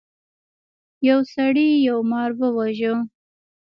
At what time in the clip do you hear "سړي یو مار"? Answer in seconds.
1.33-2.29